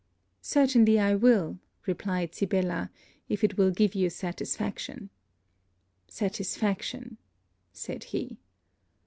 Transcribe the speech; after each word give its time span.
'Certainly, 0.41 0.99
I 0.99 1.13
will,' 1.13 1.59
replied 1.85 2.33
Sibella; 2.33 2.89
'if 3.29 3.43
it 3.43 3.55
will 3.55 3.69
give 3.69 3.93
you 3.93 4.09
satisfaction.' 4.09 5.11
'Satisfaction!' 6.07 7.19
said 7.71 8.05
he. 8.05 8.39